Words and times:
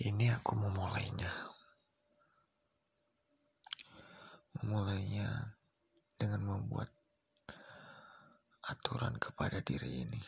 Kini 0.00 0.32
aku 0.32 0.56
memulainya. 0.56 1.28
Memulainya 4.56 5.28
dengan 6.16 6.40
membuat 6.40 6.88
aturan 8.64 9.20
kepada 9.20 9.60
diri 9.60 10.08
ini. 10.08 10.24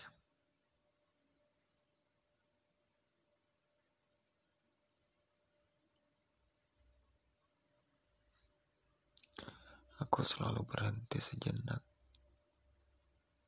Aku 10.04 10.20
selalu 10.20 10.68
berhenti 10.68 11.16
sejenak 11.16 11.80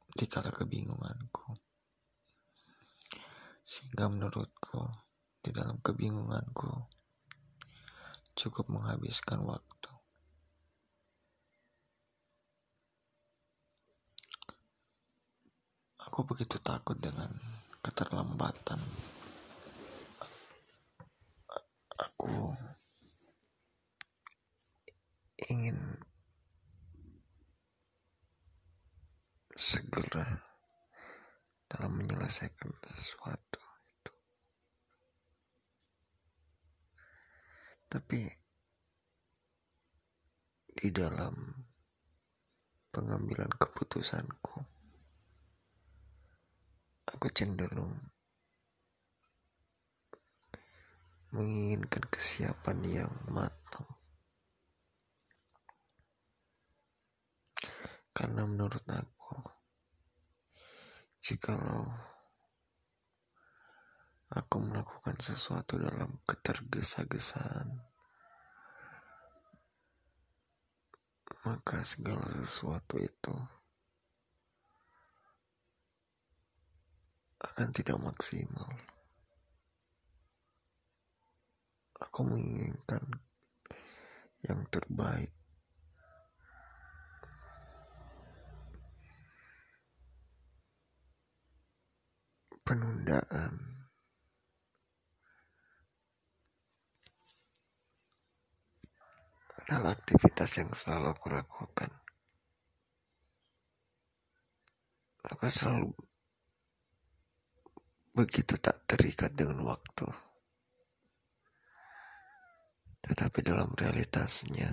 di 0.08 0.24
kala 0.24 0.48
kebingunganku. 0.48 1.52
Sehingga 3.60 4.08
menurutku, 4.08 5.03
di 5.44 5.52
dalam 5.52 5.76
kebingunganku, 5.84 6.72
cukup 8.32 8.72
menghabiskan 8.72 9.44
waktu. 9.44 9.92
Aku 16.08 16.24
begitu 16.24 16.56
takut 16.64 16.96
dengan 16.96 17.28
keterlambatan. 17.84 18.80
Aku 21.94 22.56
ingin 25.52 26.00
segera 29.52 30.40
dalam 31.68 31.92
menyelesaikan 32.00 32.72
sesuatu 32.88 33.63
Tapi 37.94 38.26
di 40.66 40.90
dalam 40.90 41.30
pengambilan 42.90 43.54
keputusanku, 43.54 44.58
aku 47.06 47.26
cenderung 47.30 47.94
menginginkan 51.30 52.02
kesiapan 52.10 52.78
yang 52.82 53.14
matang. 53.30 53.86
Karena 58.10 58.42
menurut 58.42 58.82
aku, 58.90 59.38
jikalau 61.22 62.13
aku 64.32 64.56
melakukan 64.62 65.16
sesuatu 65.20 65.76
dalam 65.76 66.16
ketergesa-gesaan, 66.24 67.68
maka 71.44 71.84
segala 71.84 72.24
sesuatu 72.40 72.96
itu 72.96 73.34
akan 77.44 77.68
tidak 77.76 78.00
maksimal. 78.00 78.72
Aku 82.00 82.24
menginginkan 82.24 83.04
yang 84.44 84.64
terbaik 84.72 85.32
penundaan 92.64 93.73
adalah 99.64 99.96
aktivitas 99.96 100.60
yang 100.60 100.68
selalu 100.76 101.16
aku 101.16 101.32
lakukan. 101.32 101.88
Aku 105.24 105.48
selalu 105.48 105.88
begitu 108.12 108.60
tak 108.60 108.84
terikat 108.84 109.32
dengan 109.32 109.64
waktu. 109.64 110.04
Tetapi 113.08 113.40
dalam 113.40 113.72
realitasnya, 113.72 114.68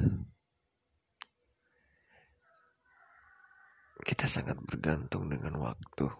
kita 4.03 4.27
sangat 4.27 4.59
bergantung 4.59 5.31
dengan 5.31 5.55
waktu. 5.71 6.11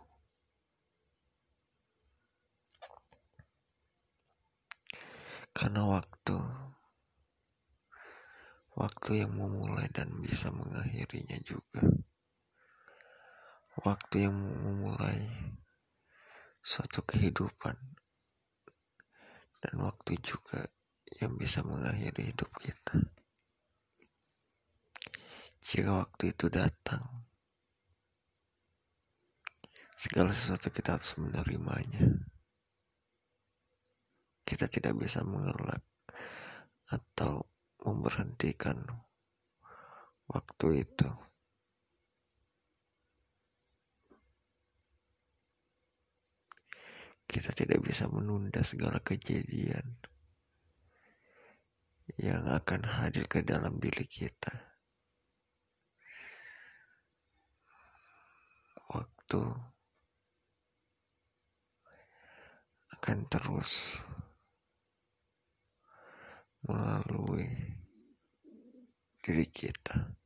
Karena 5.52 5.84
waktu, 5.92 6.40
waktu 8.82 9.22
yang 9.22 9.38
memulai 9.38 9.86
dan 9.94 10.10
bisa 10.18 10.50
mengakhirinya 10.50 11.38
juga. 11.46 11.86
Waktu 13.86 14.26
yang 14.26 14.36
memulai 14.36 15.30
suatu 16.66 17.06
kehidupan 17.06 17.78
dan 19.62 19.74
waktu 19.78 20.18
juga 20.26 20.66
yang 21.22 21.38
bisa 21.38 21.62
mengakhiri 21.62 22.34
hidup 22.34 22.50
kita. 22.58 22.98
Jika 25.62 26.02
waktu 26.02 26.34
itu 26.34 26.50
datang, 26.50 27.06
segala 29.94 30.34
sesuatu 30.34 30.74
kita 30.74 30.98
harus 30.98 31.14
menerimanya 31.22 32.26
kita 34.52 34.68
tidak 34.68 35.00
bisa 35.00 35.24
mengelak 35.24 35.80
atau 36.92 37.48
memberhentikan 37.82 38.86
waktu 40.30 40.86
itu. 40.86 41.10
Kita 47.32 47.56
tidak 47.56 47.80
bisa 47.80 48.12
menunda 48.12 48.60
segala 48.60 49.00
kejadian 49.00 50.04
yang 52.20 52.44
akan 52.44 52.84
hadir 52.84 53.24
ke 53.24 53.40
dalam 53.40 53.80
diri 53.80 54.04
kita. 54.04 54.52
Waktu 58.92 59.42
akan 63.00 63.18
terus 63.32 64.04
melalui 66.66 67.48
diri 69.22 69.46
kita. 69.50 70.22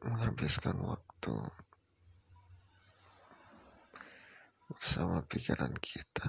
menghabiskan 0.00 0.80
waktu 0.80 1.36
bersama 4.72 5.20
pikiran 5.28 5.76
kita. 5.76 6.26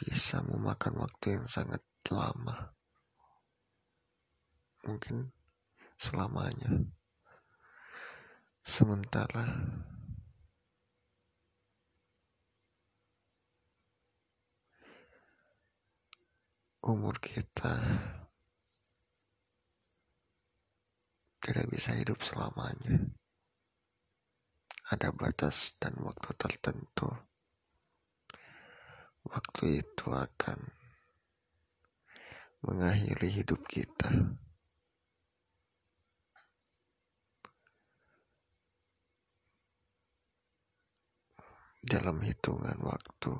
Bisa 0.00 0.40
memakan 0.40 1.04
waktu 1.04 1.36
yang 1.36 1.44
sangat 1.44 1.84
lama. 2.08 2.72
Mungkin 4.88 5.28
selamanya. 6.00 6.88
Sementara 8.64 9.44
umur 16.80 17.20
kita 17.20 17.76
tidak 21.44 21.66
bisa 21.68 21.92
hidup 21.92 22.24
selamanya. 22.24 23.04
Ada 24.88 25.12
batas 25.12 25.76
dan 25.76 25.92
waktu 26.00 26.32
tertentu 26.40 27.30
waktu 29.30 29.84
itu 30.00 30.16
akan 30.16 30.56
mengakhiri 32.64 33.44
hidup 33.44 33.60
kita. 33.68 34.08
Dalam 41.84 42.16
hitungan 42.24 42.80
waktu. 42.80 43.36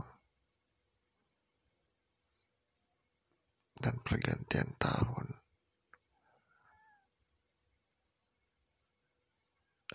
Dan 3.80 3.96
pergantian 4.04 4.76
tahun. 4.76 5.32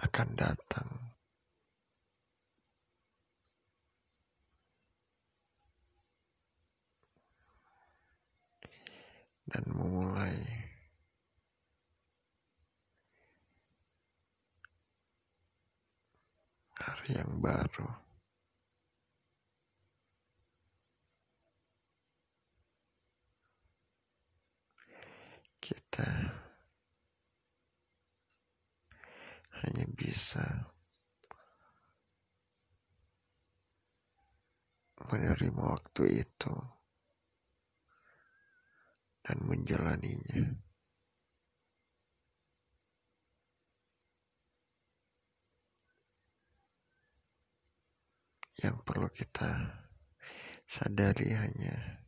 Akan 0.02 0.34
datang 0.34 1.15
dan 9.46 9.64
memulai 9.70 10.66
hari 16.76 17.18
yang 17.18 17.38
baru. 17.42 17.90
Kita 25.66 26.10
hanya 29.66 29.86
bisa 29.98 30.46
menerima 35.10 35.64
waktu 35.74 36.22
itu 36.22 36.75
dan 39.25 39.42
menjalaninya. 39.42 40.54
Yang 48.62 48.77
perlu 48.86 49.10
kita 49.10 49.50
sadari 50.63 51.33
hanya 51.33 52.06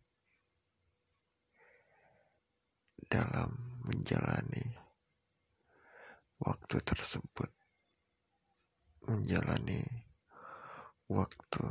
dalam 3.09 3.81
menjalani 3.83 4.77
waktu 6.37 6.77
tersebut, 6.85 7.49
menjalani 9.09 9.81
waktu 11.09 11.65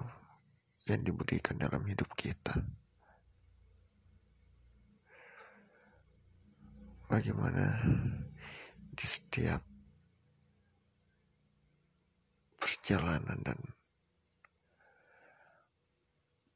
yang 0.90 1.02
diberikan 1.06 1.56
dalam 1.56 1.86
hidup 1.86 2.10
kita. 2.18 2.85
Bagaimana 7.06 7.86
di 8.90 9.06
setiap 9.06 9.62
perjalanan 12.58 13.38
dan 13.46 13.60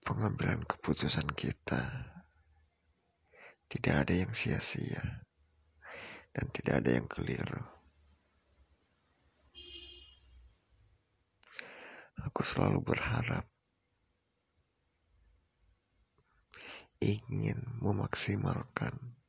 pengambilan 0.02 0.66
keputusan 0.66 1.30
kita 1.38 2.10
tidak 3.70 3.94
ada 3.94 4.14
yang 4.26 4.34
sia-sia 4.34 5.22
dan 6.34 6.50
tidak 6.50 6.82
ada 6.82 6.98
yang 6.98 7.06
keliru. 7.06 7.62
Aku 12.26 12.42
selalu 12.42 12.82
berharap 12.82 13.46
ingin 16.98 17.62
memaksimalkan 17.78 19.19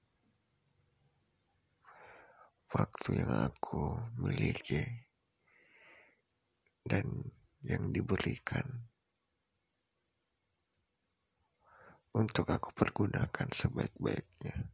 waktu 2.71 3.19
yang 3.19 3.51
aku 3.51 3.99
miliki 4.15 4.79
dan 6.87 7.03
yang 7.61 7.91
diberikan 7.91 8.87
untuk 12.11 12.47
aku 12.51 12.71
pergunakan 12.75 13.47
sebaik-baiknya. 13.51 14.71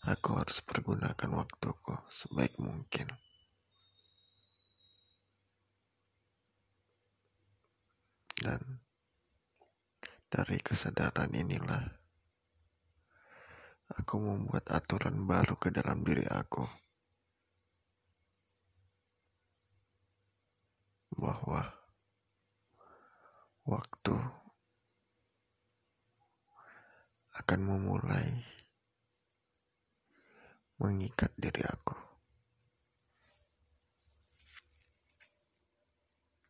Aku 0.00 0.32
harus 0.32 0.64
pergunakan 0.64 1.44
waktuku 1.44 1.92
sebaik 2.08 2.56
mungkin. 2.56 3.29
Dan 8.50 8.82
dari 10.26 10.58
kesadaran 10.58 11.30
inilah 11.30 11.86
aku 13.94 14.18
membuat 14.18 14.66
aturan 14.74 15.22
baru 15.22 15.54
ke 15.54 15.70
dalam 15.70 16.02
diri 16.02 16.26
aku. 16.26 16.66
Bahwa 21.14 21.62
waktu 23.70 24.18
akan 27.38 27.60
memulai 27.62 28.34
mengikat 30.82 31.30
diri 31.38 31.62
aku. 31.70 31.99